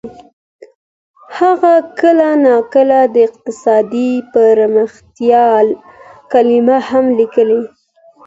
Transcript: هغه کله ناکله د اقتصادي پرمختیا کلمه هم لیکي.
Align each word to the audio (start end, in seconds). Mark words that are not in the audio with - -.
هغه 1.37 1.73
کله 1.99 2.29
ناکله 2.45 2.99
د 3.13 3.15
اقتصادي 3.27 4.09
پرمختیا 4.33 5.45
کلمه 6.31 6.77
هم 6.89 7.05
لیکي. 7.17 7.55